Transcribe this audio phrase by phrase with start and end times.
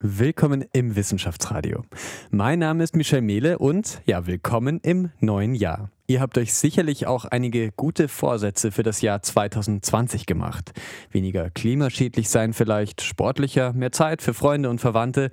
[0.00, 1.82] Willkommen im Wissenschaftsradio.
[2.30, 5.90] Mein Name ist Michel Mehle und ja, willkommen im neuen Jahr.
[6.06, 10.70] Ihr habt euch sicherlich auch einige gute Vorsätze für das Jahr 2020 gemacht.
[11.10, 15.32] Weniger klimaschädlich sein vielleicht, sportlicher, mehr Zeit für Freunde und Verwandte.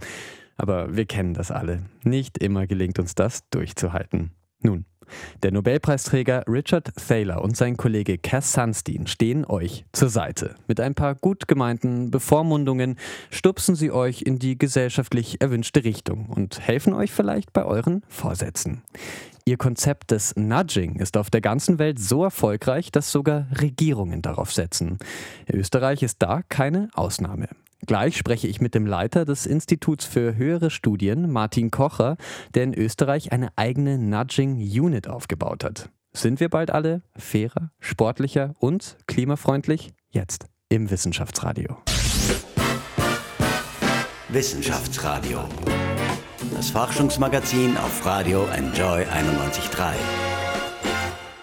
[0.57, 1.83] Aber wir kennen das alle.
[2.01, 4.31] Nicht immer gelingt uns das durchzuhalten.
[4.61, 4.85] Nun,
[5.43, 10.55] der Nobelpreisträger Richard Thaler und sein Kollege Cass Sunstein stehen euch zur Seite.
[10.67, 12.97] Mit ein paar gut gemeinten Bevormundungen
[13.29, 18.81] stupsen sie euch in die gesellschaftlich erwünschte Richtung und helfen euch vielleicht bei euren Vorsätzen.
[19.47, 24.51] Ihr Konzept des Nudging ist auf der ganzen Welt so erfolgreich, dass sogar Regierungen darauf
[24.51, 24.97] setzen.
[25.47, 27.49] Österreich ist da keine Ausnahme.
[27.85, 32.17] Gleich spreche ich mit dem Leiter des Instituts für höhere Studien, Martin Kocher,
[32.55, 35.89] der in Österreich eine eigene Nudging Unit aufgebaut hat.
[36.13, 39.93] Sind wir bald alle fairer, sportlicher und klimafreundlich?
[40.09, 41.77] Jetzt im Wissenschaftsradio.
[44.29, 45.43] Wissenschaftsradio.
[46.55, 49.93] Das Forschungsmagazin auf Radio Enjoy 91.3.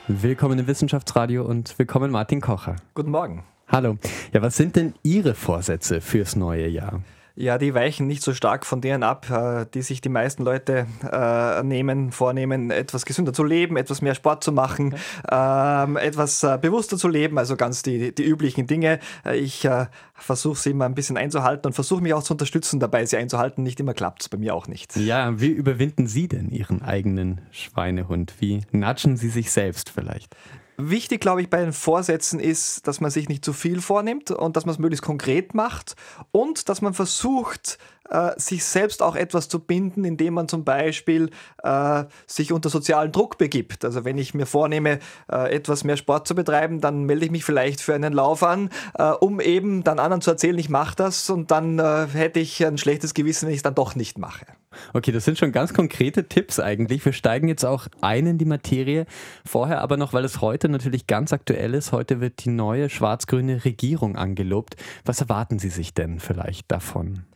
[0.09, 2.77] Willkommen im Wissenschaftsradio und willkommen Martin Kocher.
[2.95, 3.45] Guten Morgen.
[3.73, 3.97] Hallo.
[4.34, 7.01] Ja, was sind denn Ihre Vorsätze fürs neue Jahr?
[7.34, 10.87] Ja, die weichen nicht so stark von denen ab, äh, die sich die meisten Leute
[11.11, 14.97] äh, nehmen, vornehmen, etwas gesünder zu leben, etwas mehr Sport zu machen,
[15.31, 19.00] ähm, etwas äh, bewusster zu leben, also ganz die, die üblichen Dinge.
[19.25, 22.78] Äh, ich äh, versuche sie immer ein bisschen einzuhalten und versuche mich auch zu unterstützen
[22.78, 23.62] dabei, sie einzuhalten.
[23.62, 24.95] Nicht immer klappt es, bei mir auch nicht.
[24.97, 28.34] Ja, wie überwinden Sie denn Ihren eigenen Schweinehund?
[28.39, 30.37] Wie natschen Sie sich selbst vielleicht?
[30.77, 34.56] Wichtig, glaube ich, bei den Vorsätzen ist, dass man sich nicht zu viel vornimmt und
[34.56, 35.97] dass man es möglichst konkret macht
[36.31, 37.78] und dass man versucht,
[38.13, 41.31] äh, sich selbst auch etwas zu binden, indem man zum Beispiel
[41.63, 43.85] äh, sich unter sozialen Druck begibt.
[43.85, 44.99] Also wenn ich mir vornehme,
[45.31, 48.71] äh, etwas mehr Sport zu betreiben, dann melde ich mich vielleicht für einen Lauf an,
[48.95, 52.65] äh, um eben dann anderen zu erzählen, ich mache das und dann äh, hätte ich
[52.65, 54.47] ein schlechtes Gewissen, wenn ich es dann doch nicht mache.
[54.93, 57.05] Okay, das sind schon ganz konkrete Tipps eigentlich.
[57.05, 59.07] Wir steigen jetzt auch ein in die Materie.
[59.45, 61.93] Vorher aber noch, weil es heute natürlich ganz aktuell ist.
[61.93, 64.77] Heute wird die neue schwarz-grüne Regierung angelobt.
[65.05, 67.27] Was erwarten Sie sich denn vielleicht davon?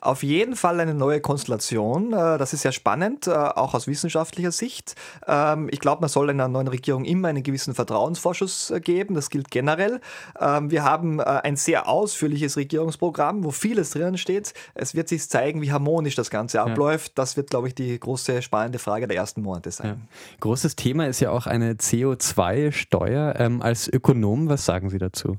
[0.00, 2.12] Auf jeden Fall eine neue Konstellation.
[2.12, 4.94] Äh, das ist sehr spannend, äh, auch aus wissenschaftlicher Sicht.
[5.26, 9.14] Ähm, ich glaube, man soll einer neuen Regierung immer einen gewissen Vertrauensvorschuss äh, geben.
[9.14, 10.00] Das gilt generell.
[10.40, 14.54] Ähm, wir haben ein sehr ausführliches Regierungsprogramm, wo vieles drinnen steht.
[14.74, 17.18] Es wird sich zeigen, wie harmonisch das Ganze abläuft.
[17.18, 19.86] Das wird, glaube ich, die große spannende Frage der ersten Monate sein.
[19.86, 19.96] Ja.
[20.40, 23.34] Großes Thema ist ja auch eine CO2-Steuer.
[23.38, 25.38] Ähm, als Ökonom, was sagen Sie dazu?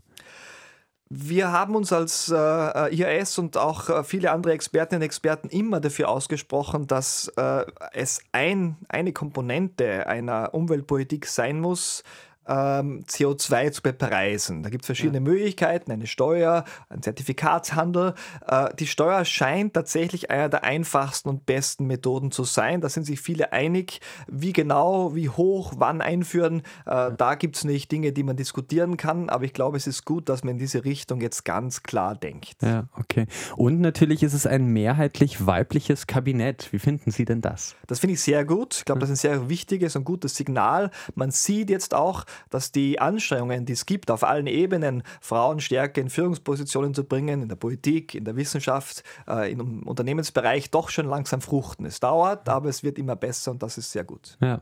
[1.12, 5.80] Wir haben uns als äh, IAS und auch äh, viele andere Expertinnen und Experten immer
[5.80, 12.04] dafür ausgesprochen, dass äh, es ein, eine Komponente einer Umweltpolitik sein muss,
[12.50, 14.64] ähm, CO2 zu bepreisen.
[14.64, 15.24] Da gibt es verschiedene ja.
[15.24, 18.16] Möglichkeiten, eine Steuer, ein Zertifikatshandel.
[18.48, 22.82] Äh, die Steuer scheint tatsächlich einer der einfachsten und besten Methoden zu sein.
[22.82, 24.02] Da sind sich viele einig.
[24.28, 27.10] Wie genau, wie hoch, wann einführen, äh, ja.
[27.12, 29.30] da gibt es nicht Dinge, die man diskutieren kann.
[29.30, 32.56] Aber ich glaube, es ist gut, dass man in diese Richtung jetzt ganz klar denkt.
[32.62, 33.28] Ja, okay.
[33.56, 36.70] Und natürlich ist es ein mehrheitlich weibliches Kabinett.
[36.72, 37.76] Wie finden Sie denn das?
[37.86, 38.78] Das finde ich sehr gut.
[38.80, 40.90] Ich glaube, das ist ein sehr wichtiges und gutes Signal.
[41.14, 46.02] Man sieht jetzt auch, dass die Anstrengungen, die es gibt, auf allen Ebenen Frauen stärker
[46.02, 51.08] in Führungspositionen zu bringen, in der Politik, in der Wissenschaft, äh, im Unternehmensbereich, doch schon
[51.08, 51.86] langsam fruchten.
[51.86, 54.38] Es dauert, aber es wird immer besser und das ist sehr gut.
[54.42, 54.60] Ja.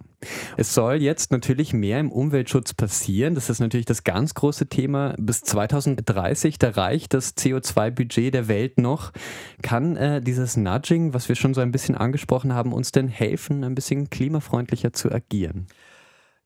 [0.55, 3.35] Es soll jetzt natürlich mehr im Umweltschutz passieren.
[3.35, 5.13] Das ist natürlich das ganz große Thema.
[5.17, 9.11] Bis 2030, da reicht das CO2-Budget der Welt noch.
[9.61, 13.63] Kann äh, dieses Nudging, was wir schon so ein bisschen angesprochen haben, uns denn helfen,
[13.63, 15.67] ein bisschen klimafreundlicher zu agieren?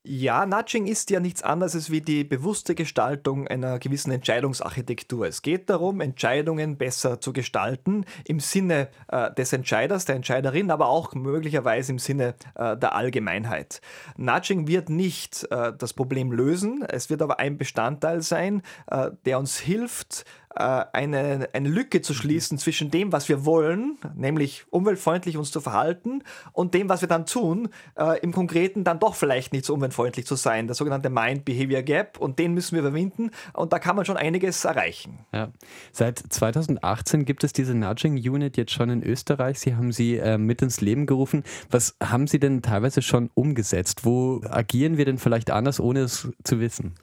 [0.04, 5.28] Ja, Nudging ist ja nichts anderes wie die bewusste Gestaltung einer gewissen Entscheidungsarchitektur.
[5.28, 10.88] Es geht darum, Entscheidungen besser zu gestalten im Sinne äh, des Entscheiders, der Entscheiderin, aber
[10.88, 13.80] auch möglicherweise im Sinne äh, der Allgemeinheit.
[14.16, 19.38] Nudging wird nicht äh, das Problem lösen, es wird aber ein Bestandteil sein, äh, der
[19.38, 20.24] uns hilft,
[20.60, 26.22] eine, eine Lücke zu schließen zwischen dem, was wir wollen, nämlich umweltfreundlich uns zu verhalten,
[26.52, 27.68] und dem, was wir dann tun,
[27.98, 30.66] äh, im Konkreten dann doch vielleicht nicht so umweltfreundlich zu sein.
[30.68, 32.18] Das sogenannte Mind-Behavior Gap.
[32.18, 33.30] Und den müssen wir überwinden.
[33.52, 35.20] Und da kann man schon einiges erreichen.
[35.32, 35.50] Ja.
[35.92, 39.60] Seit 2018 gibt es diese Nudging Unit jetzt schon in Österreich.
[39.60, 41.44] Sie haben sie äh, mit ins Leben gerufen.
[41.70, 44.04] Was haben Sie denn teilweise schon umgesetzt?
[44.04, 46.94] Wo agieren wir denn vielleicht anders, ohne es zu wissen?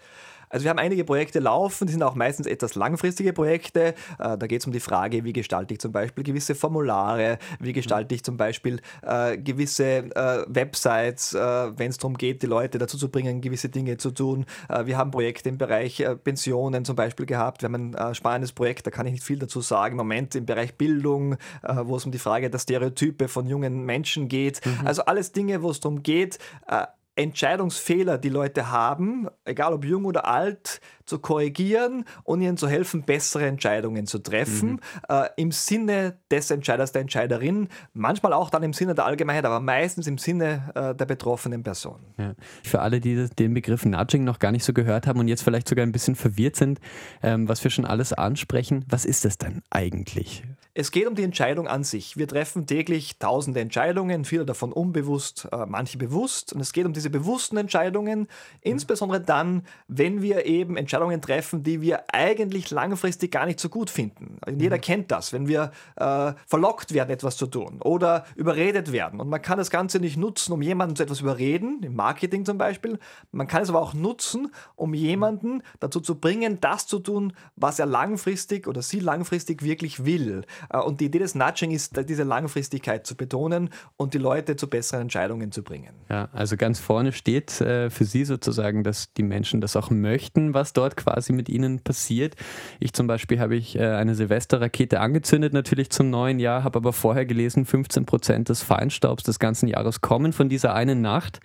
[0.50, 3.94] Also wir haben einige Projekte laufen, die sind auch meistens etwas langfristige Projekte.
[4.20, 7.74] Äh, da geht es um die Frage, wie gestalte ich zum Beispiel gewisse Formulare, wie
[7.74, 11.40] gestalte ich zum Beispiel äh, gewisse äh, Websites, äh,
[11.78, 14.46] wenn es darum geht, die Leute dazu zu bringen, gewisse Dinge zu tun.
[14.84, 17.62] Wir haben Projekte im Bereich Pensionen zum Beispiel gehabt.
[17.62, 19.94] Wir haben ein spannendes Projekt, da kann ich nicht viel dazu sagen.
[19.94, 21.38] Im Moment im Bereich Bildung,
[21.84, 24.66] wo es um die Frage der Stereotype von jungen Menschen geht.
[24.66, 24.88] Mhm.
[24.88, 26.40] Also alles Dinge, wo es darum geht,
[27.20, 33.04] Entscheidungsfehler, die Leute haben, egal ob jung oder alt, zu korrigieren und ihnen zu helfen,
[33.04, 34.80] bessere Entscheidungen zu treffen, mhm.
[35.10, 39.60] äh, im Sinne des Entscheiders, der Entscheiderin, manchmal auch dann im Sinne der Allgemeinheit, aber
[39.60, 42.00] meistens im Sinne äh, der betroffenen Person.
[42.18, 42.34] Ja.
[42.64, 45.68] Für alle, die den Begriff Nudging noch gar nicht so gehört haben und jetzt vielleicht
[45.68, 46.80] sogar ein bisschen verwirrt sind,
[47.22, 50.44] ähm, was wir schon alles ansprechen, was ist das denn eigentlich?
[50.80, 52.16] Es geht um die Entscheidung an sich.
[52.16, 56.54] Wir treffen täglich tausende Entscheidungen, viele davon unbewusst, äh, manche bewusst.
[56.54, 58.30] Und es geht um diese bewussten Entscheidungen,
[58.62, 63.90] insbesondere dann, wenn wir eben Entscheidungen treffen, die wir eigentlich langfristig gar nicht so gut
[63.90, 64.38] finden.
[64.58, 64.82] Jeder mhm.
[64.82, 69.20] kennt das, wenn wir äh, verlockt werden, etwas zu tun oder überredet werden.
[69.20, 72.58] Und man kann das Ganze nicht nutzen, um jemanden zu etwas überreden, im Marketing zum
[72.58, 73.00] Beispiel.
[73.34, 77.80] Man kann es aber auch nutzen, um jemanden dazu zu bringen, das zu tun, was
[77.80, 80.46] er langfristig oder sie langfristig wirklich will.
[80.70, 84.70] Äh, und die Idee des Nudging ist, diese Langfristigkeit zu betonen und die Leute zu
[84.70, 85.94] besseren Entscheidungen zu bringen.
[86.10, 90.54] Ja, also ganz vorne steht äh, für Sie sozusagen, dass die Menschen das auch möchten,
[90.54, 92.36] was dort quasi mit ihnen passiert.
[92.80, 96.94] Ich zum Beispiel habe ich äh, eine Silvesterrakete angezündet, natürlich zum neuen Jahr, habe aber
[96.94, 101.40] vorher gelesen, 15 Prozent des Feinstaubs des ganzen Jahres kommen von dieser einen Nacht.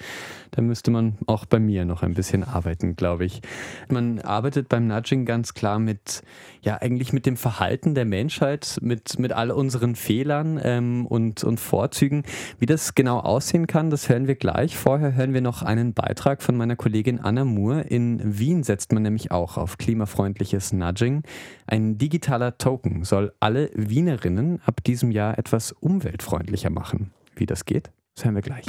[0.54, 3.42] Da müsste man auch bei mir noch ein bisschen arbeiten, glaube ich.
[3.88, 6.22] Man arbeitet beim Nudging ganz klar mit,
[6.62, 11.58] ja, eigentlich mit dem Verhalten der Menschheit, mit, mit all unseren Fehlern ähm, und, und
[11.58, 12.22] Vorzügen.
[12.60, 14.76] Wie das genau aussehen kann, das hören wir gleich.
[14.76, 17.80] Vorher hören wir noch einen Beitrag von meiner Kollegin Anna Moore.
[17.80, 21.24] In Wien setzt man nämlich auch auf klimafreundliches Nudging.
[21.66, 27.10] Ein digitaler Token soll alle Wienerinnen ab diesem Jahr etwas umweltfreundlicher machen.
[27.34, 28.66] Wie das geht, das hören wir gleich.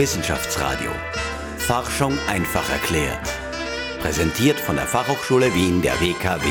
[0.00, 0.90] Wissenschaftsradio.
[1.58, 3.20] Forschung einfach erklärt.
[4.00, 6.46] Präsentiert von der Fachhochschule Wien der WKW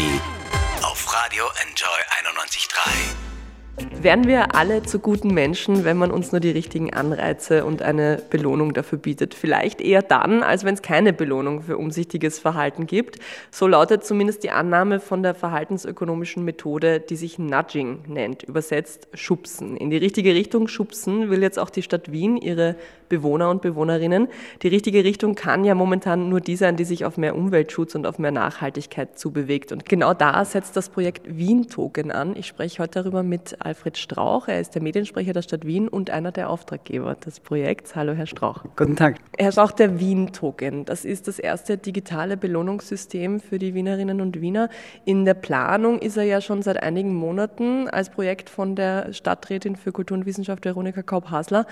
[0.84, 2.00] auf Radio Enjoy
[2.46, 4.04] 91.3.
[4.04, 8.22] Werden wir alle zu guten Menschen, wenn man uns nur die richtigen Anreize und eine
[8.30, 9.34] Belohnung dafür bietet?
[9.34, 13.20] Vielleicht eher dann, als wenn es keine Belohnung für umsichtiges Verhalten gibt.
[13.52, 19.76] So lautet zumindest die Annahme von der verhaltensökonomischen Methode, die sich Nudging nennt, übersetzt Schubsen.
[19.76, 22.76] In die richtige Richtung schubsen will jetzt auch die Stadt Wien ihre
[23.10, 24.28] Bewohner und Bewohnerinnen.
[24.62, 28.08] Die richtige Richtung kann ja momentan nur die sein, die sich auf mehr Umweltschutz und
[28.08, 29.72] auf mehr Nachhaltigkeit zubewegt.
[29.72, 32.36] Und genau da setzt das Projekt Wien Token an.
[32.36, 34.48] Ich spreche heute darüber mit Alfred Strauch.
[34.48, 37.96] Er ist der Mediensprecher der Stadt Wien und einer der Auftraggeber des Projekts.
[37.96, 38.64] Hallo, Herr Strauch.
[38.76, 39.16] Guten Tag.
[39.38, 44.70] Herr Strauch, der Wien-Token, das ist das erste digitale Belohnungssystem für die Wienerinnen und Wiener.
[45.06, 49.76] In der Planung ist er ja schon seit einigen Monaten als Projekt von der Stadträtin
[49.76, 51.66] für Kultur und Wissenschaft Veronika Kaup-Hasler.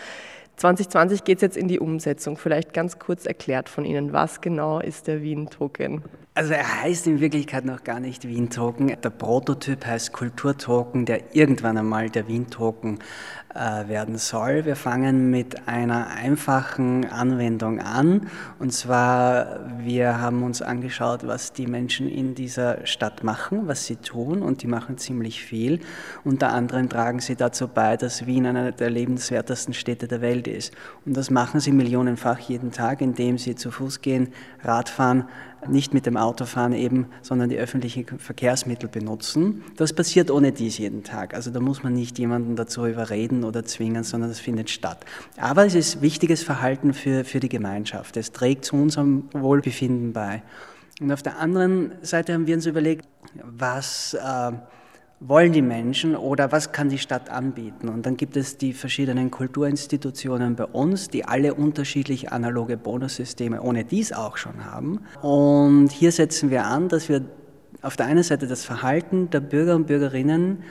[0.57, 2.37] 2020 geht es jetzt in die Umsetzung.
[2.37, 6.01] Vielleicht ganz kurz erklärt von Ihnen, was genau ist der Wien-Token?
[6.37, 8.95] Also er heißt in Wirklichkeit noch gar nicht Wien-Token.
[9.01, 12.99] Der Prototyp heißt Kultur-Token, der irgendwann einmal der Wien-Token
[13.55, 14.65] äh, werden soll.
[14.65, 18.29] Wir fangen mit einer einfachen Anwendung an.
[18.59, 23.95] Und zwar, wir haben uns angeschaut, was die Menschen in dieser Stadt machen, was sie
[23.95, 24.43] tun.
[24.43, 25.79] Und die machen ziemlich viel.
[26.23, 30.71] Unter anderem tragen sie dazu bei, dass Wien eine der lebenswertesten Städte der Welt ist.
[31.03, 34.27] Und das machen sie millionenfach jeden Tag, indem sie zu Fuß gehen,
[34.61, 35.27] Radfahren,
[35.69, 39.63] nicht mit dem Auto fahren eben, sondern die öffentlichen Verkehrsmittel benutzen.
[39.75, 41.33] Das passiert ohne dies jeden Tag.
[41.33, 45.05] Also da muss man nicht jemanden dazu überreden oder zwingen, sondern das findet statt.
[45.37, 48.17] Aber es ist wichtiges Verhalten für, für die Gemeinschaft.
[48.17, 50.43] Es trägt zu unserem Wohlbefinden bei.
[50.99, 53.05] Und auf der anderen Seite haben wir uns überlegt,
[53.43, 54.51] was äh,
[55.19, 57.89] wollen die Menschen oder was kann die Stadt anbieten?
[57.89, 63.83] Und dann gibt es die verschiedenen Kulturinstitutionen bei uns, die alle unterschiedliche analoge Bonussysteme ohne
[63.83, 64.99] dies auch schon haben.
[65.21, 67.21] Und hier setzen wir an, dass wir
[67.81, 70.63] auf der einen Seite das Verhalten der Bürger und Bürgerinnen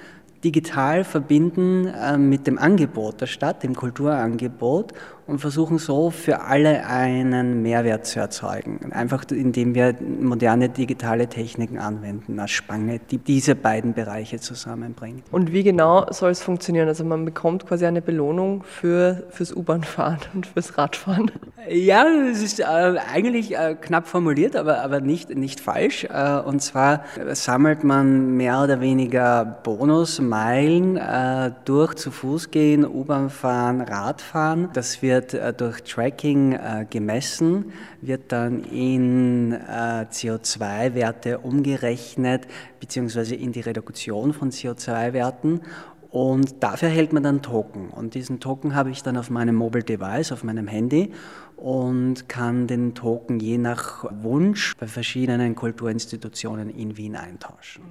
[0.45, 4.93] digital verbinden äh, mit dem Angebot der Stadt, dem Kulturangebot
[5.27, 8.93] und versuchen so für alle einen Mehrwert zu erzeugen.
[8.93, 15.23] Einfach indem wir moderne digitale Techniken anwenden als Spange, die diese beiden Bereiche zusammenbringen.
[15.33, 16.89] Und wie genau soll es funktionieren?
[16.89, 21.31] Also man bekommt quasi eine Belohnung für, fürs U-Bahn-Fahren und fürs Radfahren.
[21.69, 26.05] Ja, es ist äh, eigentlich äh, knapp formuliert, aber, aber nicht, nicht falsch.
[26.05, 33.31] Äh, und zwar sammelt man mehr oder weniger Bonusmeilen äh, durch zu Fuß gehen, U-Bahn
[33.31, 34.69] fahren, Radfahren.
[34.73, 42.47] Das wird wird äh, durch Tracking äh, gemessen, wird dann in äh, CO2-Werte umgerechnet,
[42.81, 45.63] beziehungsweise in die Reduktion von CO2-Werten.
[46.11, 47.89] Und dafür hält man dann Token.
[47.89, 51.13] Und diesen Token habe ich dann auf meinem Mobile Device, auf meinem Handy
[51.57, 57.83] und kann den Token je nach Wunsch bei verschiedenen Kulturinstitutionen in Wien eintauschen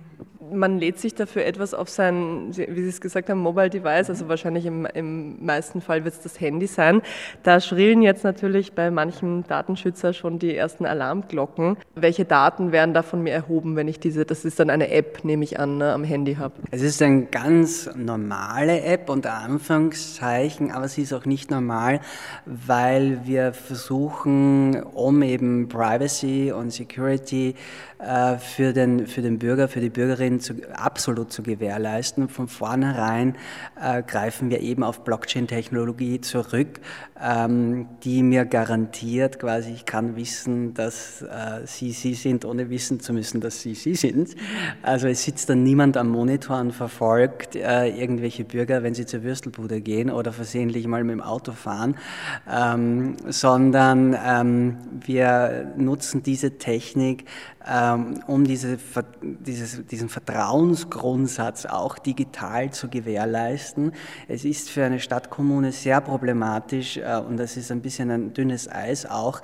[0.51, 4.27] man lädt sich dafür etwas auf sein, wie Sie es gesagt haben, Mobile Device, also
[4.27, 7.01] wahrscheinlich im, im meisten Fall wird es das Handy sein.
[7.43, 11.77] Da schrillen jetzt natürlich bei manchen Datenschützer schon die ersten Alarmglocken.
[11.95, 15.23] Welche Daten werden da von mir erhoben, wenn ich diese, das ist dann eine App,
[15.23, 16.55] nehme ich an, ne, am Handy habe?
[16.71, 21.99] Es ist eine ganz normale App unter Anführungszeichen, aber sie ist auch nicht normal,
[22.45, 27.55] weil wir versuchen, um eben Privacy und Security
[27.99, 32.29] äh, für den, für den Bürger, für die Bürgerin zu, absolut zu gewährleisten.
[32.29, 33.35] Von vornherein
[33.81, 36.79] äh, greifen wir eben auf Blockchain-Technologie zurück,
[37.21, 42.99] ähm, die mir garantiert quasi, ich kann wissen, dass äh, Sie Sie sind, ohne wissen
[42.99, 44.35] zu müssen, dass Sie Sie sind.
[44.81, 49.23] Also es sitzt dann niemand am Monitor und verfolgt äh, irgendwelche Bürger, wenn sie zur
[49.23, 51.95] Würstelbude gehen oder versehentlich mal mit dem Auto fahren,
[52.51, 57.25] ähm, sondern ähm, wir nutzen diese Technik,
[57.67, 58.79] ähm, um diese,
[59.21, 63.91] dieses, diesen Vertrauensgrundsatz auch digital zu gewährleisten.
[64.27, 68.67] Es ist für eine Stadtkommune sehr problematisch äh, und das ist ein bisschen ein dünnes
[68.67, 69.41] Eis auch,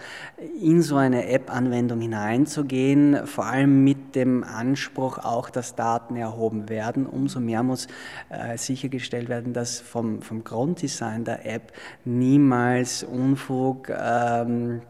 [0.59, 7.05] in so eine App-Anwendung hineinzugehen, vor allem mit dem Anspruch auch, dass Daten erhoben werden.
[7.05, 7.85] Umso mehr muss
[8.29, 11.71] äh, sichergestellt werden, dass vom, vom Grunddesign der App
[12.03, 14.81] niemals Unfug ähm,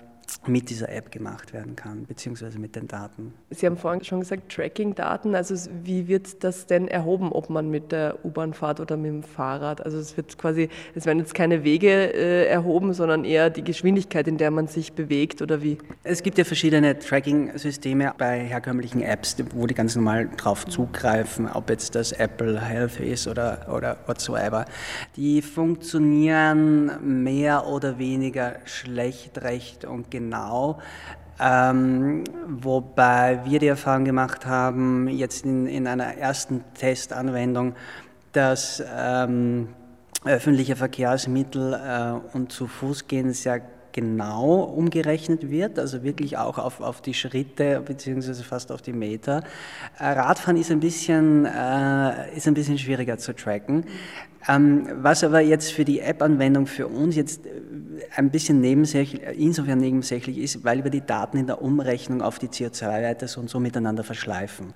[0.47, 3.33] mit dieser App gemacht werden kann, beziehungsweise mit den Daten.
[3.49, 7.91] Sie haben vorhin schon gesagt, Tracking-Daten, also wie wird das denn erhoben, ob man mit
[7.91, 9.85] der U-Bahn fährt oder mit dem Fahrrad?
[9.85, 14.27] Also es wird quasi, es werden jetzt keine Wege äh, erhoben, sondern eher die Geschwindigkeit,
[14.27, 15.77] in der man sich bewegt oder wie?
[16.03, 21.69] Es gibt ja verschiedene Tracking-Systeme bei herkömmlichen Apps, wo die ganz normal drauf zugreifen, ob
[21.69, 24.65] jetzt das Apple Health ist oder, oder whatsoever.
[25.15, 30.79] Die funktionieren mehr oder weniger schlecht, recht und genau genau.
[31.39, 37.73] Ähm, wobei wir die Erfahrung gemacht haben, jetzt in, in einer ersten Testanwendung,
[38.31, 39.69] dass ähm,
[40.23, 43.61] öffentliche Verkehrsmittel äh, und zu Fuß gehen sehr
[43.91, 49.43] genau umgerechnet wird, also wirklich auch auf, auf die Schritte beziehungsweise fast auf die Meter.
[49.97, 53.85] Äh, Radfahren ist ein bisschen, äh, ist ein bisschen schwieriger zu tracken.
[54.47, 57.49] Ähm, was aber jetzt für die App-Anwendung für uns jetzt äh,
[58.15, 62.47] ein bisschen nebensächlich, insofern nebensächlich ist, weil wir die Daten in der Umrechnung auf die
[62.47, 64.73] CO2-Werte so und so miteinander verschleifen.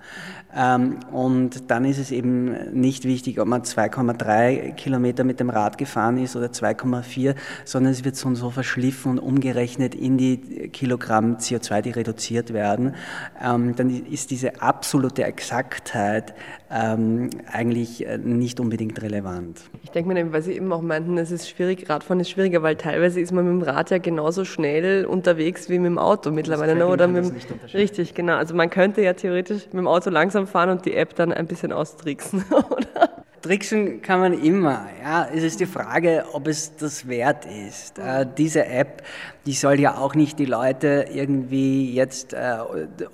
[0.54, 5.78] Ähm, und dann ist es eben nicht wichtig, ob man 2,3 Kilometer mit dem Rad
[5.78, 10.68] gefahren ist oder 2,4, sondern es wird so und so verschliffen und umgerechnet in die
[10.68, 12.94] Kilogramm CO2, die reduziert werden.
[13.42, 16.34] Ähm, dann ist diese absolute Exaktheit
[16.68, 19.55] eigentlich äh, nicht unbedingt relevant.
[19.82, 22.76] Ich denke mir, weil Sie eben auch meinten, es ist schwierig, Radfahren ist schwieriger, weil
[22.76, 26.74] teilweise ist man mit dem Rad ja genauso schnell unterwegs wie mit dem Auto mittlerweile.
[26.74, 26.86] Ne?
[26.86, 27.34] Oder mit dem,
[27.72, 28.36] richtig, genau.
[28.36, 31.46] Also man könnte ja theoretisch mit dem Auto langsam fahren und die App dann ein
[31.46, 33.24] bisschen austricksen, oder?
[33.46, 34.86] Tricksen kann man immer.
[35.00, 35.28] Ja.
[35.32, 37.98] Es ist die Frage, ob es das wert ist.
[37.98, 39.02] Äh, diese App,
[39.46, 42.56] die soll ja auch nicht die Leute irgendwie jetzt äh,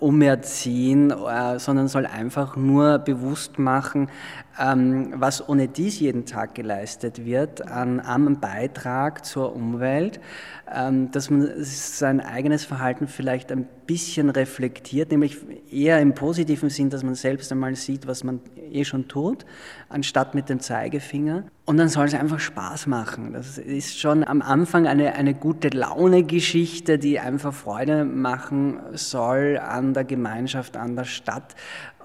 [0.00, 4.08] umerziehen, äh, sondern soll einfach nur bewusst machen,
[4.58, 10.20] was ohne dies jeden Tag geleistet wird an, am Beitrag zur Umwelt,
[10.72, 15.38] ähm, dass man sein eigenes Verhalten vielleicht ein bisschen reflektiert, nämlich
[15.70, 18.40] eher im positiven Sinn, dass man selbst einmal sieht, was man
[18.70, 19.44] eh schon tut,
[19.88, 21.44] anstatt mit dem Zeigefinger.
[21.64, 23.34] Und dann soll es einfach Spaß machen.
[23.34, 29.94] Das ist schon am Anfang eine, eine gute Laune-Geschichte, die einfach Freude machen soll an
[29.94, 31.54] der Gemeinschaft, an der Stadt.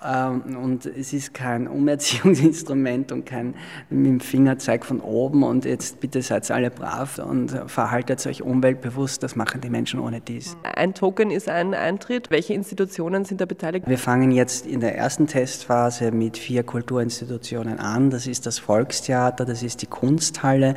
[0.03, 3.55] Ähm, und es ist kein Umerziehungsinstrument und kein
[3.89, 9.23] mit dem Fingerzeig von oben und jetzt bitte seid alle brav und verhaltet euch umweltbewusst.
[9.23, 10.57] Das machen die Menschen ohne dies.
[10.63, 12.29] Ein Token ist ein Eintritt.
[12.31, 13.87] Welche Institutionen sind da beteiligt?
[13.87, 18.09] Wir fangen jetzt in der ersten Testphase mit vier Kulturinstitutionen an.
[18.09, 20.75] Das ist das Volkstheater, das ist die Kunsthalle,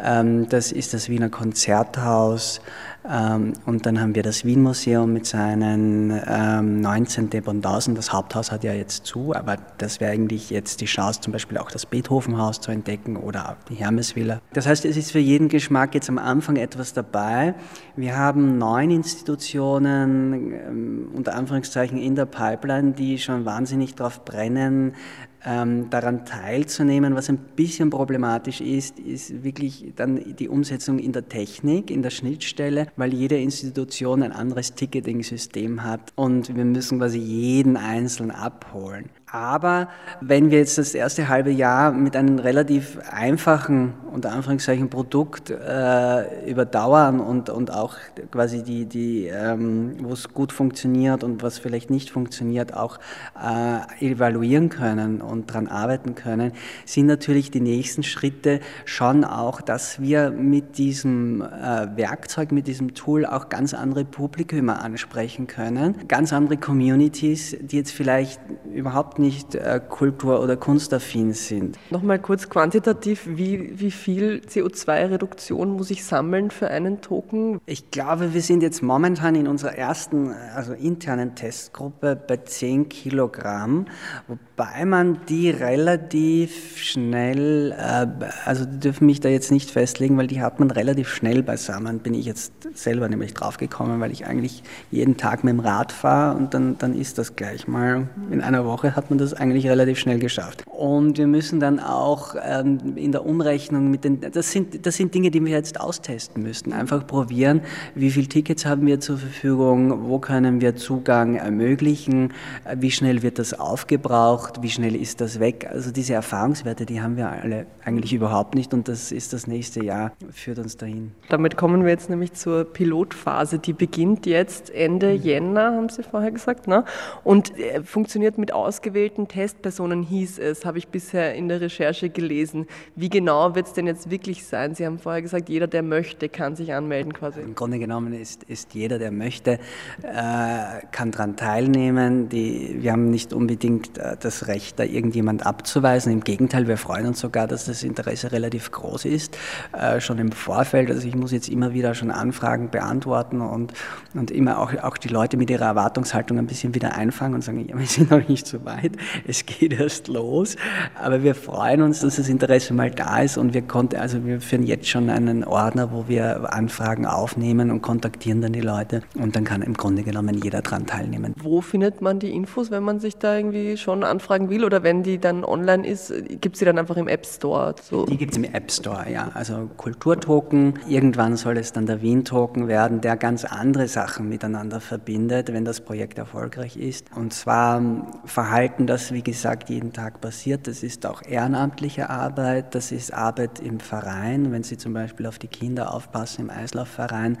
[0.00, 2.60] ähm, das ist das Wiener Konzerthaus,
[3.02, 7.94] und dann haben wir das Wien-Museum mit seinen ähm, 19 Dependancen.
[7.94, 11.56] Das Haupthaus hat ja jetzt zu, aber das wäre eigentlich jetzt die Chance, zum Beispiel
[11.56, 14.40] auch das Beethovenhaus zu entdecken oder die Hermesvilla.
[14.52, 17.54] Das heißt, es ist für jeden Geschmack jetzt am Anfang etwas dabei.
[17.96, 24.94] Wir haben neun Institutionen, ähm, unter Anführungszeichen, in der Pipeline, die schon wahnsinnig darauf brennen,
[25.44, 27.14] ähm, daran teilzunehmen.
[27.14, 32.10] Was ein bisschen problematisch ist, ist wirklich dann die Umsetzung in der Technik, in der
[32.10, 39.10] Schnittstelle, weil jede Institution ein anderes Ticketing-System hat und wir müssen quasi jeden einzeln abholen.
[39.32, 39.88] Aber
[40.20, 46.50] wenn wir jetzt das erste halbe Jahr mit einem relativ einfachen, unter Anführungszeichen, Produkt äh,
[46.50, 47.96] überdauern und, und auch
[48.32, 52.98] quasi die, die ähm, wo es gut funktioniert und was vielleicht nicht funktioniert, auch
[53.40, 56.52] äh, evaluieren können und daran arbeiten können,
[56.84, 62.94] sind natürlich die nächsten Schritte schon auch, dass wir mit diesem äh, Werkzeug, mit diesem
[62.94, 68.40] Tool auch ganz andere Publikum ansprechen können, ganz andere Communities, die jetzt vielleicht
[68.74, 71.78] überhaupt nicht äh, kultur- oder kunstaffin sind.
[71.90, 77.60] Nochmal kurz quantitativ, wie, wie viel CO2-Reduktion muss ich sammeln für einen Token?
[77.66, 83.86] Ich glaube, wir sind jetzt momentan in unserer ersten, also internen Testgruppe bei 10 Kilogramm,
[84.26, 88.06] wobei man die relativ schnell, äh,
[88.44, 92.00] also die dürfen mich da jetzt nicht festlegen, weil die hat man relativ schnell beisammen,
[92.00, 96.36] bin ich jetzt selber nämlich draufgekommen, weil ich eigentlich jeden Tag mit dem Rad fahre
[96.36, 99.98] und dann, dann ist das gleich mal, in einer Woche hat man das eigentlich relativ
[99.98, 100.64] schnell geschafft.
[100.66, 105.14] Und wir müssen dann auch ähm, in der Umrechnung mit den, das sind, das sind
[105.14, 106.72] Dinge, die wir jetzt austesten müssten.
[106.72, 107.62] Einfach probieren,
[107.94, 112.32] wie viele Tickets haben wir zur Verfügung, wo können wir Zugang ermöglichen,
[112.76, 115.68] wie schnell wird das aufgebraucht, wie schnell ist das weg.
[115.70, 119.84] Also diese Erfahrungswerte, die haben wir alle eigentlich überhaupt nicht und das ist das nächste
[119.84, 121.12] Jahr, führt uns dahin.
[121.28, 125.22] Damit kommen wir jetzt nämlich zur Pilotphase, die beginnt jetzt Ende mhm.
[125.22, 126.84] Jänner, haben Sie vorher gesagt, ne?
[127.24, 132.66] und äh, funktioniert mit ausgewählten Testpersonen, hieß es, habe ich bisher in der Recherche gelesen.
[132.96, 134.74] Wie genau wird es denn jetzt wirklich sein?
[134.74, 137.40] Sie haben vorher gesagt, jeder, der möchte, kann sich anmelden quasi.
[137.40, 139.58] Im Grunde genommen ist, ist jeder, der möchte,
[140.02, 142.28] äh, kann daran teilnehmen.
[142.28, 146.12] Die, wir haben nicht unbedingt äh, das Recht, da irgendjemand abzuweisen.
[146.12, 149.36] Im Gegenteil, wir freuen uns sogar, dass das Interesse relativ groß ist,
[149.72, 150.90] äh, schon im Vorfeld.
[150.90, 153.72] Also ich muss jetzt immer wieder schon Anfragen beantworten und,
[154.14, 157.66] und immer auch, auch die Leute mit ihrer Erwartungshaltung ein bisschen wieder einfangen und sagen,
[157.68, 158.89] ja, wir sind noch nicht so weit,
[159.26, 160.56] es geht erst los.
[161.00, 164.40] Aber wir freuen uns, dass das Interesse mal da ist und wir konnten, also wir
[164.40, 169.36] führen jetzt schon einen Ordner, wo wir Anfragen aufnehmen und kontaktieren dann die Leute und
[169.36, 171.34] dann kann im Grunde genommen jeder daran teilnehmen.
[171.42, 175.02] Wo findet man die Infos, wenn man sich da irgendwie schon anfragen will oder wenn
[175.02, 177.74] die dann online ist, gibt es die dann einfach im App Store?
[177.82, 178.06] So?
[178.06, 179.30] Die gibt es im App Store, ja.
[179.34, 185.52] Also Kulturtoken, irgendwann soll es dann der Wien-Token werden, der ganz andere Sachen miteinander verbindet,
[185.52, 187.06] wenn das Projekt erfolgreich ist.
[187.16, 187.82] Und zwar
[188.24, 193.60] Verhalten, das wie gesagt jeden Tag passiert, das ist auch ehrenamtliche Arbeit, das ist Arbeit
[193.60, 194.52] im Verein.
[194.52, 197.38] Wenn Sie zum Beispiel auf die Kinder aufpassen im Eislaufverein,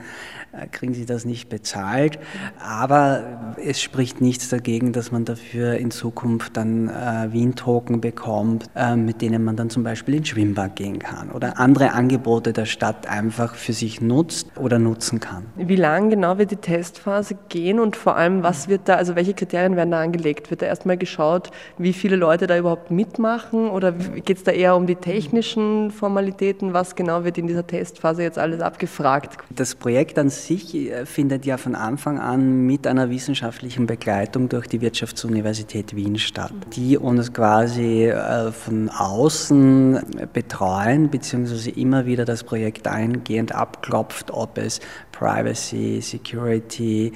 [0.52, 2.18] äh, kriegen Sie das nicht bezahlt.
[2.62, 8.96] Aber es spricht nichts dagegen, dass man dafür in Zukunft dann äh, Wien-Token bekommt, äh,
[8.96, 13.06] mit denen man dann zum Beispiel ins Schwimmbad gehen kann oder andere Angebote der Stadt
[13.06, 15.44] einfach für sich nutzt oder nutzen kann.
[15.56, 19.34] Wie lange genau wird die Testphase gehen und vor allem, was wird da, also welche
[19.34, 20.50] Kriterien werden da angelegt?
[20.50, 21.29] Wird da erstmal geschaut,
[21.78, 26.72] wie viele Leute da überhaupt mitmachen oder geht es da eher um die technischen Formalitäten?
[26.72, 29.38] Was genau wird in dieser Testphase jetzt alles abgefragt?
[29.50, 34.66] Das Projekt an sich äh, findet ja von Anfang an mit einer wissenschaftlichen Begleitung durch
[34.66, 40.00] die Wirtschaftsuniversität Wien statt, die uns quasi äh, von außen
[40.32, 44.80] betreuen, beziehungsweise immer wieder das Projekt eingehend abklopft, ob es
[45.20, 47.12] Privacy, Security,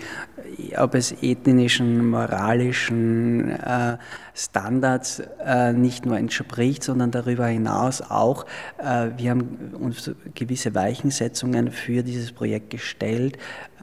[0.76, 3.96] ob es ethnischen, moralischen äh,
[4.34, 8.44] Standards äh, nicht nur entspricht, sondern darüber hinaus auch,
[8.76, 13.38] äh, wir haben uns gewisse Weichensetzungen für dieses Projekt gestellt,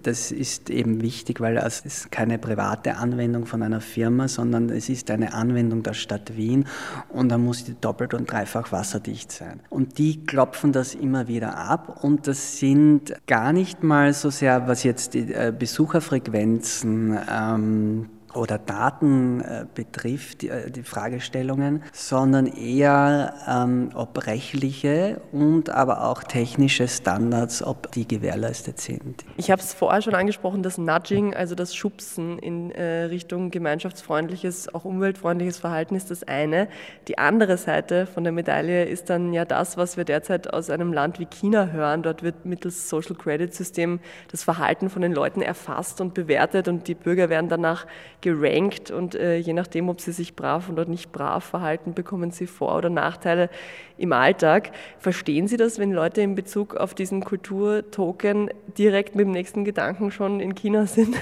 [0.08, 4.90] das ist eben wichtig, weil es ist keine private Anwendung von einer Firma, sondern es
[4.90, 6.66] ist eine Anwendung der Stadt Wien
[7.10, 9.62] und da muss die doppelt und dreifach wasserdicht sein.
[9.70, 14.68] Und die klopfen das immer wieder ab und das sind gar nicht mal so sehr,
[14.68, 22.48] was jetzt die äh, Besucherfrequenzen ähm, oder Daten äh, betrifft, die, äh, die, Fragestellungen, sondern
[22.48, 29.24] eher, ähm, ob rechtliche und aber auch technische Standards, ob die gewährleistet sind.
[29.38, 34.74] Ich habe es vorher schon angesprochen, das Nudging, also das Schubsen in äh, Richtung gemeinschaftsfreundliches,
[34.74, 36.68] auch umweltfreundliches Verhalten ist das eine.
[37.08, 40.94] Die andere Seite von der Medaille ist dann ja das, was wir derzeit aus einem
[40.94, 42.04] Land wie China hören.
[42.04, 44.00] Dort wird mittels Social Credit System
[44.32, 47.86] das Verhalten von den Leuten erfasst und bewertet und die Bürger werden danach
[48.22, 52.48] gerankt und äh, je nachdem, ob sie sich brav oder nicht brav verhalten, bekommen sie
[52.48, 53.50] Vor- oder Nachteile
[54.02, 54.72] im Alltag.
[54.98, 60.12] Verstehen Sie das, wenn Leute in Bezug auf diesen Kulturtoken direkt mit dem nächsten Gedanken
[60.12, 61.16] schon in China sind?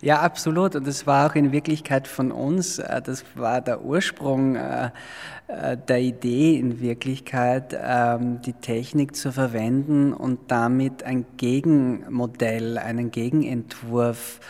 [0.00, 0.76] Ja, absolut.
[0.76, 4.90] Und das war auch in Wirklichkeit von uns, äh, das war der Ursprung äh,
[5.48, 13.10] äh, der Idee in Wirklichkeit, ähm, die Technik zu verwenden und damit ein Gegenmodell, einen
[13.10, 14.40] Gegenentwurf,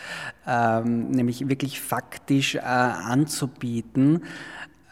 [0.45, 4.23] ähm, nämlich wirklich faktisch anzubieten.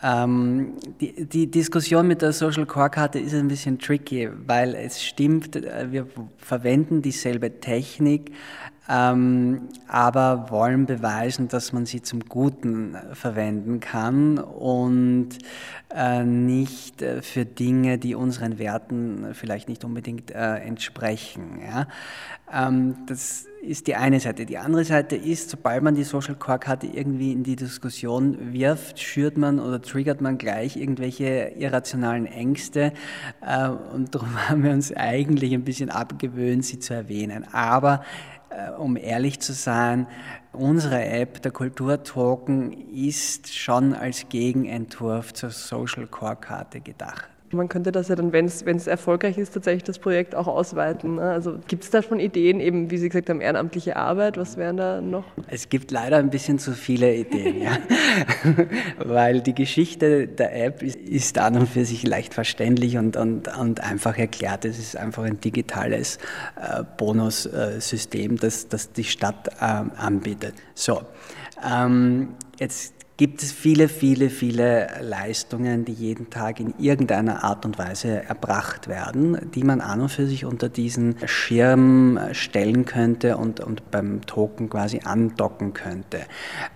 [0.04, 5.04] Ähm, die, die, Diskussion mit der Social Core Karte ist ein bisschen tricky, weil es
[5.04, 6.08] stimmt, wir
[6.38, 8.32] verwenden dieselbe Technik,
[8.90, 15.30] ähm, aber wollen beweisen, dass man sie zum Guten verwenden kann und
[15.94, 21.60] äh, nicht äh, für Dinge, die unseren Werten vielleicht nicht unbedingt äh, entsprechen.
[21.66, 21.88] Ja?
[22.52, 24.46] Ähm, das ist die eine Seite.
[24.46, 29.00] Die andere Seite ist, sobald man die Social Core Karte irgendwie in die Diskussion wirft,
[29.00, 32.94] schürt man oder triggert man gleich irgendwelche irrationalen Ängste.
[33.42, 37.46] Äh, und darum haben wir uns eigentlich ein bisschen abgewöhnt, sie zu erwähnen.
[37.52, 38.37] Aber äh,
[38.78, 40.08] um ehrlich zu sein,
[40.52, 47.30] unsere App, der Kulturtoken, ist schon als Gegenentwurf zur Social Core Karte gedacht.
[47.52, 51.16] Man könnte das ja dann, wenn es erfolgreich ist, tatsächlich das Projekt auch ausweiten.
[51.16, 51.22] Ne?
[51.22, 54.38] Also gibt es da schon Ideen, eben wie Sie gesagt haben, ehrenamtliche Arbeit?
[54.38, 55.24] Was wären da noch?
[55.48, 57.78] Es gibt leider ein bisschen zu viele Ideen, ja.
[59.00, 63.48] weil die Geschichte der App ist, ist, an und für sich leicht verständlich und, und,
[63.58, 64.66] und einfach erklärt.
[64.66, 66.18] Es ist einfach ein digitales
[66.56, 70.56] äh, Bonussystem, das, das die Stadt äh, anbietet.
[70.74, 71.02] So,
[71.66, 77.80] ähm, jetzt gibt es viele, viele, viele Leistungen, die jeden Tag in irgendeiner Art und
[77.80, 83.60] Weise erbracht werden, die man an und für sich unter diesen Schirm stellen könnte und,
[83.60, 86.20] und beim Token quasi andocken könnte.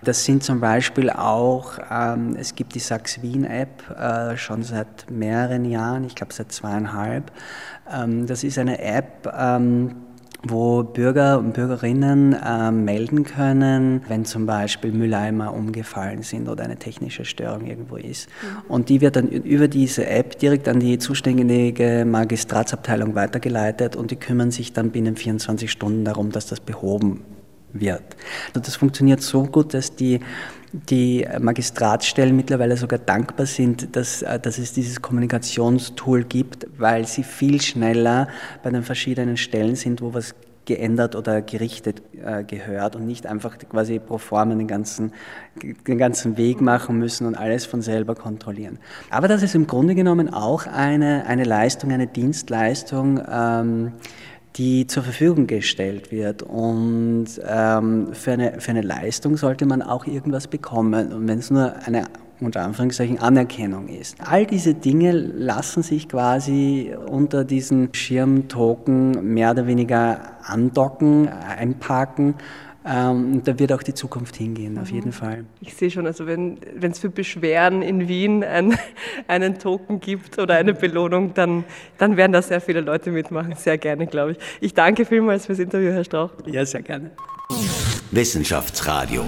[0.02, 5.08] Das sind zum Beispiel auch, ähm, es gibt die Sachs Wien App äh, schon seit
[5.10, 7.30] mehreren Jahren, ich glaube seit zweieinhalb.
[7.88, 9.94] Ähm, das ist eine App, ähm,
[10.44, 16.76] wo Bürger und Bürgerinnen äh, melden können, wenn zum Beispiel Mülleimer umgefallen sind oder eine
[16.76, 18.28] technische Störung irgendwo ist.
[18.28, 18.70] Mhm.
[18.70, 24.16] Und die wird dann über diese App direkt an die zuständige Magistratsabteilung weitergeleitet und die
[24.16, 27.22] kümmern sich dann binnen 24 Stunden darum, dass das behoben
[27.72, 28.02] wird.
[28.48, 30.20] Also das funktioniert so gut, dass die
[30.72, 37.22] die Magistratsstellen mittlerweile sogar dankbar sind, dass, äh, dass es dieses Kommunikationstool gibt, weil sie
[37.22, 38.28] viel schneller
[38.62, 43.58] bei den verschiedenen Stellen sind, wo was geändert oder gerichtet äh, gehört und nicht einfach
[43.58, 45.12] quasi pro forma den ganzen,
[45.60, 48.78] den ganzen Weg machen müssen und alles von selber kontrollieren.
[49.10, 53.92] Aber das ist im Grunde genommen auch eine, eine Leistung, eine Dienstleistung, ähm,
[54.56, 56.42] die zur Verfügung gestellt wird.
[56.42, 61.12] Und ähm, für, eine, für eine Leistung sollte man auch irgendwas bekommen.
[61.12, 62.04] Und wenn es nur eine
[62.42, 64.16] unter Anführungszeichen Anerkennung ist.
[64.20, 72.34] All diese Dinge lassen sich quasi unter diesen Schirmtoken mehr oder weniger andocken, einparken
[72.84, 75.12] ähm, da wird auch die Zukunft hingehen, auf jeden mhm.
[75.12, 75.44] Fall.
[75.60, 78.76] Ich sehe schon, also wenn es für Beschwerden in Wien ein,
[79.28, 81.64] einen Token gibt oder eine Belohnung, dann,
[81.98, 83.54] dann werden da sehr viele Leute mitmachen.
[83.56, 84.38] Sehr gerne, glaube ich.
[84.60, 86.30] Ich danke vielmals fürs Interview, Herr Strauch.
[86.46, 87.10] Ja, sehr gerne.
[88.10, 89.22] Wissenschaftsradio,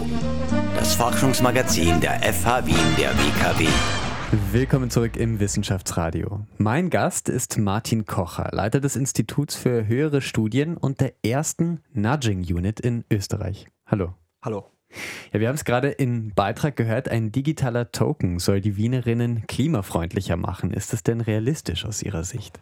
[0.77, 3.69] das Forschungsmagazin der FH Wien der WKW.
[4.51, 6.41] Willkommen zurück im Wissenschaftsradio.
[6.59, 12.41] Mein Gast ist Martin Kocher, Leiter des Instituts für höhere Studien und der ersten Nudging
[12.41, 13.69] Unit in Österreich.
[13.87, 14.15] Hallo.
[14.43, 14.73] Hallo.
[15.33, 20.37] Ja, wir haben es gerade im Beitrag gehört, ein digitaler Token soll die Wienerinnen klimafreundlicher
[20.37, 20.73] machen.
[20.73, 22.59] Ist das denn realistisch aus Ihrer Sicht?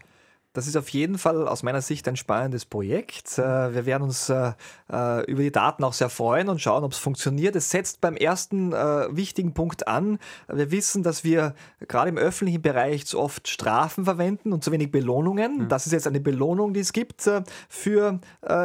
[0.55, 3.39] Das ist auf jeden Fall aus meiner Sicht ein spannendes Projekt.
[3.39, 4.53] Äh, wir werden uns äh,
[4.93, 7.57] äh, über die Daten auch sehr freuen und schauen, ob es funktioniert.
[7.57, 10.19] Es setzt beim ersten wichtigen Punkt an.
[10.49, 11.55] Wir wissen, dass wir
[11.89, 15.65] gerade im öffentlichen Bereich zu oft Strafen verwenden und zu wenig Belohnungen.
[15.65, 15.69] Mhm.
[15.69, 17.29] Das ist jetzt eine Belohnung, die es gibt
[17.69, 18.21] für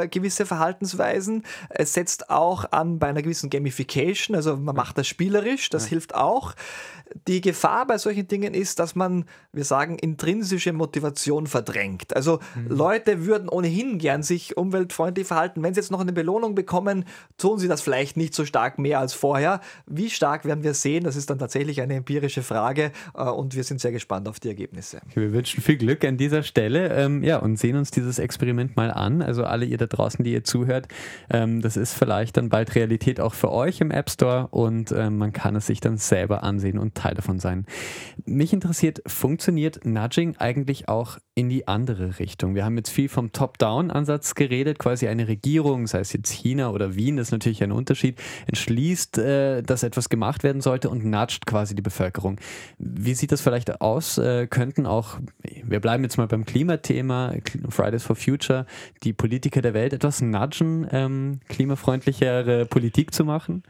[0.10, 1.44] gewisse Verhaltensweisen.
[1.70, 6.16] Es setzt auch an bei einer gewissen Gamification, also man macht das spielerisch, das hilft
[6.16, 6.54] auch.
[7.28, 11.77] Die Gefahr bei solchen Dingen ist, dass man, wir sagen, intrinsische Motivation verdrängt.
[12.14, 12.76] Also mhm.
[12.76, 15.64] Leute würden ohnehin gern sich umweltfreundlich verhalten.
[15.64, 17.06] Wenn sie jetzt noch eine Belohnung bekommen,
[17.38, 19.62] tun sie das vielleicht nicht so stark mehr als vorher.
[19.86, 21.04] Wie stark werden wir sehen?
[21.04, 24.48] Das ist dann tatsächlich eine empirische Frage äh, und wir sind sehr gespannt auf die
[24.48, 25.00] Ergebnisse.
[25.14, 28.92] Wir wünschen viel Glück an dieser Stelle ähm, ja, und sehen uns dieses Experiment mal
[28.92, 29.22] an.
[29.22, 30.88] Also alle ihr da draußen, die ihr zuhört,
[31.30, 35.18] ähm, das ist vielleicht dann bald Realität auch für euch im App Store und ähm,
[35.18, 37.66] man kann es sich dann selber ansehen und Teil davon sein.
[38.26, 42.56] Mich interessiert, funktioniert Nudging eigentlich auch in die andere Richtung.
[42.56, 46.96] Wir haben jetzt viel vom Top-Down-Ansatz geredet, quasi eine Regierung, sei es jetzt China oder
[46.96, 51.46] Wien, das ist natürlich ein Unterschied, entschließt, äh, dass etwas gemacht werden sollte und natscht
[51.46, 52.40] quasi die Bevölkerung.
[52.78, 54.18] Wie sieht das vielleicht aus?
[54.18, 55.20] Äh, könnten auch,
[55.64, 57.34] wir bleiben jetzt mal beim Klimathema,
[57.70, 58.66] Fridays for Future,
[59.04, 63.64] die Politiker der Welt etwas nudgen, ähm, klimafreundlichere Politik zu machen?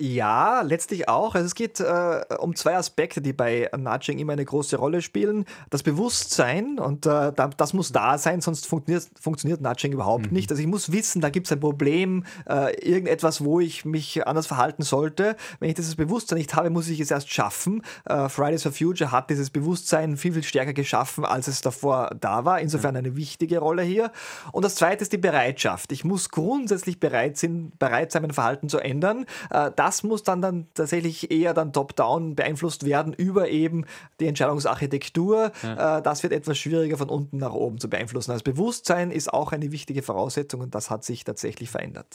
[0.00, 1.34] Ja, letztlich auch.
[1.34, 5.44] Also es geht äh, um zwei Aspekte, die bei Nudging immer eine große Rolle spielen.
[5.70, 10.32] Das Bewusstsein, und äh, das muss da sein, sonst funktioniert, funktioniert Nudging überhaupt mhm.
[10.32, 10.50] nicht.
[10.50, 14.46] Also ich muss wissen, da gibt es ein Problem, äh, irgendetwas, wo ich mich anders
[14.46, 15.36] verhalten sollte.
[15.60, 17.82] Wenn ich dieses Bewusstsein nicht habe, muss ich es erst schaffen.
[18.04, 22.44] Äh, Fridays for Future hat dieses Bewusstsein viel, viel stärker geschaffen, als es davor da
[22.44, 22.60] war.
[22.60, 24.10] Insofern eine wichtige Rolle hier.
[24.50, 25.92] Und das zweite ist die Bereitschaft.
[25.92, 29.26] Ich muss grundsätzlich bereit, sein, bereit sein, mein Verhalten zu ändern.
[29.50, 33.84] Äh, das muss dann, dann tatsächlich eher dann top-down beeinflusst werden über eben
[34.18, 35.52] die Entscheidungsarchitektur.
[35.62, 35.98] Ja.
[35.98, 38.30] Äh, das wird etwas schwieriger von unten nach oben zu beeinflussen.
[38.30, 42.06] Das Bewusstsein ist auch eine wichtige Voraussetzung und das hat sich tatsächlich verändert.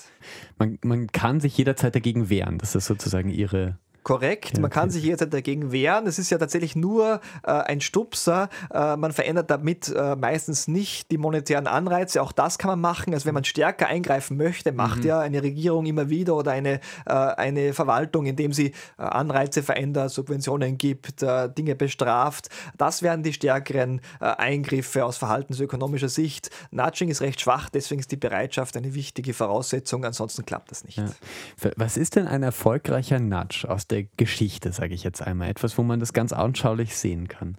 [0.57, 2.57] Man, man kann sich jederzeit dagegen wehren.
[2.57, 6.07] Das ist sozusagen Ihre Korrekt, man kann sich jederzeit dagegen wehren.
[6.07, 8.49] Es ist ja tatsächlich nur äh, ein Stupser.
[8.73, 12.21] Äh, man verändert damit äh, meistens nicht die monetären Anreize.
[12.21, 13.13] Auch das kann man machen.
[13.13, 15.05] Also wenn man stärker eingreifen möchte, macht mhm.
[15.05, 20.11] ja eine Regierung immer wieder oder eine, äh, eine Verwaltung, indem sie äh, Anreize verändert,
[20.11, 22.49] Subventionen gibt, äh, Dinge bestraft.
[22.77, 26.49] Das wären die stärkeren Eingriffe aus verhaltensökonomischer Sicht.
[26.71, 30.05] Nudging ist recht schwach, deswegen ist die Bereitschaft eine wichtige Voraussetzung.
[30.05, 30.97] Ansonsten klappt das nicht.
[30.97, 31.09] Ja.
[31.75, 35.49] Was ist denn ein erfolgreicher Nudge aus der Geschichte, sage ich jetzt einmal.
[35.49, 37.57] Etwas, wo man das ganz anschaulich sehen kann.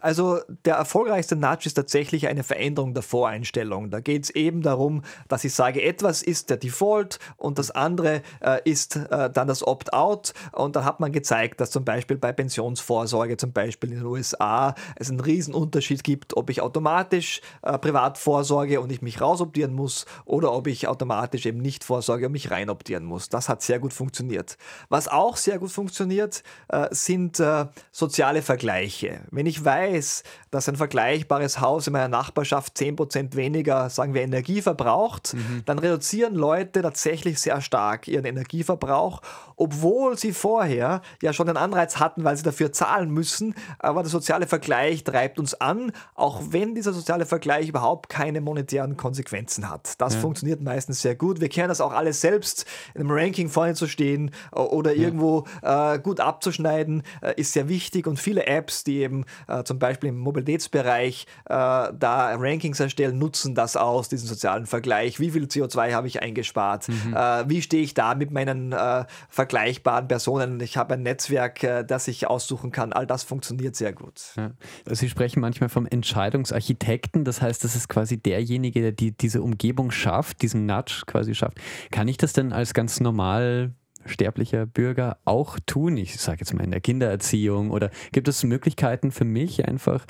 [0.00, 3.90] Also der erfolgreichste Nudge ist tatsächlich eine Veränderung der Voreinstellung.
[3.90, 8.22] Da geht es eben darum, dass ich sage, etwas ist der Default und das andere
[8.40, 10.34] äh, ist äh, dann das Opt-out.
[10.52, 14.74] Und dann hat man gezeigt, dass zum Beispiel bei Pensionsvorsorge, zum Beispiel in den USA,
[14.96, 19.74] es einen riesen Unterschied gibt, ob ich automatisch äh, privat vorsorge und ich mich rausoptieren
[19.74, 23.28] muss oder ob ich automatisch eben nicht vorsorge und mich reinoptieren muss.
[23.28, 24.56] Das hat sehr gut funktioniert.
[24.88, 29.20] Was auch sehr gut funktioniert, äh, sind äh, soziale Vergleiche.
[29.30, 34.62] Wenn ich weiß, dass ein vergleichbares Haus in meiner Nachbarschaft 10% weniger, sagen wir, Energie
[34.62, 35.62] verbraucht, mhm.
[35.64, 39.22] dann reduzieren Leute tatsächlich sehr stark ihren Energieverbrauch,
[39.56, 43.54] obwohl sie vorher ja schon einen Anreiz hatten, weil sie dafür zahlen müssen.
[43.78, 48.96] Aber der soziale Vergleich treibt uns an, auch wenn dieser soziale Vergleich überhaupt keine monetären
[48.96, 50.00] Konsequenzen hat.
[50.00, 50.20] Das ja.
[50.20, 51.40] funktioniert meistens sehr gut.
[51.40, 55.98] Wir kennen das auch alles selbst, in einem Ranking vorne zu stehen oder irgendwo äh,
[55.98, 58.06] gut abzuschneiden, äh, ist sehr wichtig.
[58.06, 63.54] Und viele Apps, die eben äh, zum Beispiel im Mobilitätsbereich äh, da Rankings erstellen, nutzen
[63.54, 65.20] das aus, diesen sozialen Vergleich.
[65.20, 66.88] Wie viel CO2 habe ich eingespart?
[66.88, 67.14] Mhm.
[67.14, 70.60] Äh, wie stehe ich da mit meinen äh, vergleichbaren Personen?
[70.60, 72.92] Ich habe ein Netzwerk, das ich aussuchen kann.
[72.92, 74.20] All das funktioniert sehr gut.
[74.36, 74.52] Ja.
[74.86, 77.24] Sie sprechen manchmal vom Entscheidungsarchitekten.
[77.24, 81.58] Das heißt, das ist quasi derjenige, der die, diese Umgebung schafft, diesen Nudge quasi schafft.
[81.90, 83.72] Kann ich das denn als ganz normal
[84.06, 85.96] sterblicher Bürger auch tun?
[85.96, 90.06] Ich sage jetzt mal in der Kindererziehung oder gibt es Möglichkeiten für mich einfach,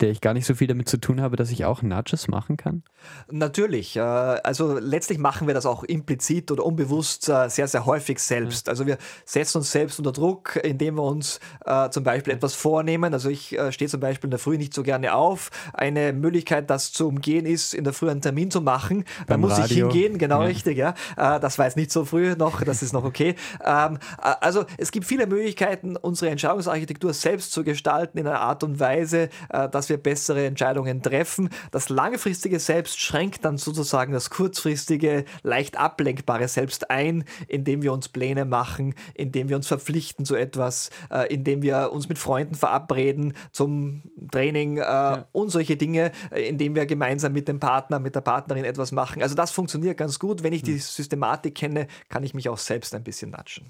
[0.00, 2.56] der ich gar nicht so viel damit zu tun habe, dass ich auch Nudges machen
[2.56, 2.82] kann?
[3.30, 3.96] Natürlich.
[3.96, 8.68] Äh, also letztlich machen wir das auch implizit oder unbewusst äh, sehr, sehr häufig selbst.
[8.68, 13.12] Also wir setzen uns selbst unter Druck, indem wir uns äh, zum Beispiel etwas vornehmen.
[13.12, 15.50] Also ich stehe zum Beispiel in der Früh nicht so gerne auf.
[15.72, 19.04] Eine Möglichkeit, das zu umgehen, ist, in der Früh einen Termin zu machen.
[19.26, 19.88] Dann muss Radio.
[19.88, 20.46] ich hingehen, genau ja.
[20.46, 20.76] richtig.
[20.76, 20.94] Ja.
[21.16, 23.31] Das war jetzt nicht so früh noch, das ist noch okay.
[23.64, 28.80] Ähm, also es gibt viele Möglichkeiten, unsere Entscheidungsarchitektur selbst zu gestalten in einer Art und
[28.80, 29.28] Weise,
[29.70, 31.50] dass wir bessere Entscheidungen treffen.
[31.70, 38.08] Das langfristige Selbst schränkt dann sozusagen das kurzfristige, leicht ablenkbare Selbst ein, indem wir uns
[38.08, 43.34] Pläne machen, indem wir uns verpflichten zu etwas, äh, indem wir uns mit Freunden verabreden
[43.52, 45.26] zum Training äh, ja.
[45.32, 49.22] und solche Dinge, äh, indem wir gemeinsam mit dem Partner, mit der Partnerin etwas machen.
[49.22, 50.42] Also das funktioniert ganz gut.
[50.42, 50.80] Wenn ich die hm.
[50.80, 53.66] Systematik kenne, kann ich mich auch selbst ein bisschen natschen.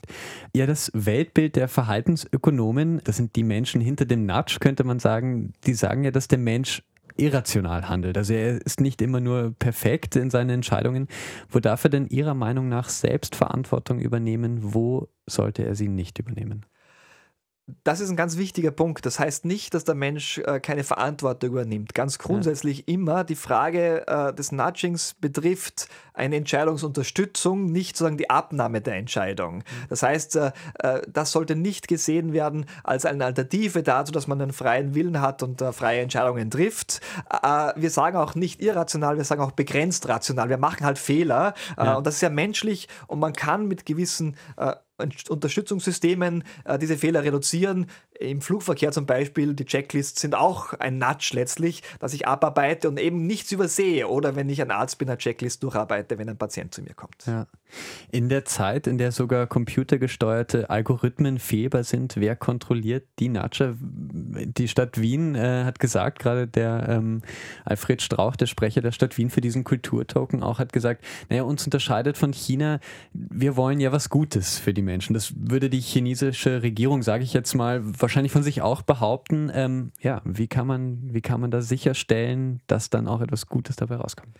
[0.55, 5.53] Ja, das Weltbild der Verhaltensökonomen, das sind die Menschen hinter dem Natsch, könnte man sagen,
[5.67, 6.83] die sagen ja, dass der Mensch
[7.17, 8.17] irrational handelt.
[8.17, 11.09] Also er ist nicht immer nur perfekt in seinen Entscheidungen.
[11.51, 14.59] Wo darf er denn Ihrer Meinung nach selbst Verantwortung übernehmen?
[14.63, 16.65] Wo sollte er sie nicht übernehmen?
[17.85, 19.07] Das ist ein ganz wichtiger Punkt.
[19.07, 21.95] Das heißt nicht, dass der Mensch äh, keine Verantwortung übernimmt.
[21.95, 22.85] Ganz grundsätzlich ja.
[22.95, 29.59] immer die Frage äh, des Nudgings betrifft eine Entscheidungsunterstützung, nicht sozusagen die Abnahme der Entscheidung.
[29.59, 29.63] Mhm.
[29.89, 34.43] Das heißt, äh, äh, das sollte nicht gesehen werden als eine Alternative dazu, dass man
[34.43, 37.01] einen freien Willen hat und äh, freie Entscheidungen trifft.
[37.31, 40.49] Äh, wir sagen auch nicht irrational, wir sagen auch begrenzt rational.
[40.49, 41.95] Wir machen halt Fehler ja.
[41.95, 44.37] und das ist ja menschlich und man kann mit gewissen
[45.03, 47.87] Unterstützungssystemen äh, diese Fehler reduzieren.
[48.19, 52.99] im Flugverkehr zum Beispiel, die Checklists sind auch ein Nudge letztlich, dass ich abarbeite und
[52.99, 54.09] eben nichts übersehe.
[54.09, 57.27] Oder wenn ich ein Arzt bin, eine Checklist durcharbeite, wenn ein Patient zu mir kommt.
[57.27, 57.47] Ja.
[58.11, 63.75] In der Zeit, in der sogar computergesteuerte Algorithmen fehlbar sind, wer kontrolliert die Nudger?
[63.79, 67.23] Die Stadt Wien äh, hat gesagt, gerade der ähm,
[67.65, 71.65] Alfred Strauch, der Sprecher der Stadt Wien für diesen Kulturtoken, auch hat gesagt, naja, uns
[71.65, 72.79] unterscheidet von China,
[73.13, 74.92] wir wollen ja was Gutes für die Menschen.
[74.99, 79.51] Das würde die chinesische Regierung, sage ich jetzt mal, wahrscheinlich von sich auch behaupten.
[79.55, 83.77] Ähm, ja, wie kann man, wie kann man da sicherstellen, dass dann auch etwas Gutes
[83.77, 84.37] dabei rauskommt?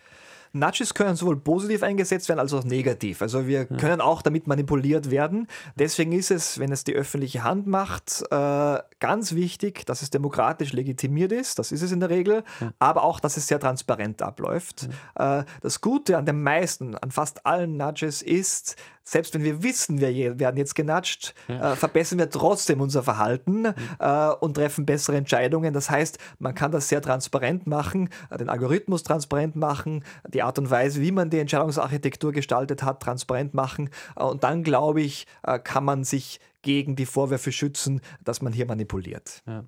[0.55, 3.23] Nudges können sowohl positiv eingesetzt werden als auch negativ.
[3.23, 5.47] Also wir können auch damit manipuliert werden.
[5.75, 10.71] Deswegen ist es, wenn es die öffentliche Hand macht, äh, ganz wichtig, dass es demokratisch
[10.71, 11.57] legitimiert ist.
[11.57, 12.43] Das ist es in der Regel.
[12.77, 14.89] Aber auch, dass es sehr transparent abläuft.
[15.15, 19.99] Äh, das Gute an den meisten, an fast allen Nudges ist, selbst wenn wir wissen,
[19.99, 21.73] wir werden jetzt genatscht, ja.
[21.73, 23.73] äh, verbessern wir trotzdem unser Verhalten mhm.
[23.99, 25.73] äh, und treffen bessere Entscheidungen.
[25.73, 30.57] Das heißt, man kann das sehr transparent machen, äh, den Algorithmus transparent machen, die Art
[30.57, 33.89] und Weise, wie man die Entscheidungsarchitektur gestaltet hat, transparent machen.
[34.15, 38.51] Äh, und dann, glaube ich, äh, kann man sich gegen die Vorwürfe schützen, dass man
[38.51, 39.43] hier manipuliert.
[39.45, 39.65] Ja.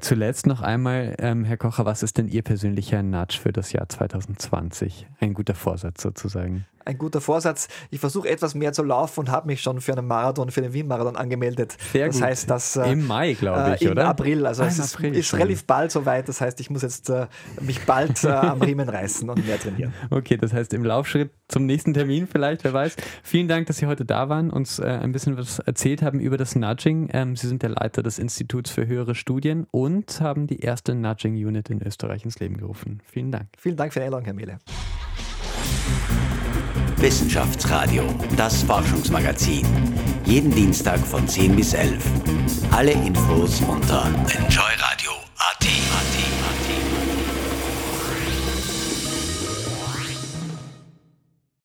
[0.00, 3.88] Zuletzt noch einmal, ähm, Herr Kocher, was ist denn Ihr persönlicher Nudge für das Jahr
[3.88, 5.06] 2020?
[5.20, 6.66] Ein guter Vorsatz sozusagen.
[6.88, 7.68] Ein guter Vorsatz.
[7.90, 10.72] Ich versuche etwas mehr zu laufen und habe mich schon für einen Marathon, für den
[10.72, 11.76] Wien-Marathon angemeldet.
[11.92, 12.24] Sehr das gut.
[12.24, 14.08] heißt, dass äh, im Mai, glaube ich, äh, im oder?
[14.08, 14.46] April.
[14.46, 16.30] Also ah, es ist, April ist relativ bald soweit.
[16.30, 17.26] Das heißt, ich muss jetzt äh,
[17.60, 19.92] mich bald äh, am Riemen reißen und mehr trainieren.
[20.10, 22.96] Okay, das heißt im Laufschritt zum nächsten Termin vielleicht, wer weiß.
[23.22, 26.38] Vielen Dank, dass Sie heute da waren, uns äh, ein bisschen was erzählt haben über
[26.38, 27.10] das Nudging.
[27.12, 31.68] Ähm, Sie sind der Leiter des Instituts für höhere Studien und haben die erste Nudging-Unit
[31.68, 33.00] in Österreich ins Leben gerufen.
[33.04, 33.48] Vielen Dank.
[33.58, 34.58] Vielen Dank für die Einladung, Herr Mehle.
[36.96, 38.04] Wissenschaftsradio,
[38.36, 39.66] das Forschungsmagazin.
[40.24, 42.02] Jeden Dienstag von 10 bis 11.
[42.72, 44.67] Alle Infos unter enjoy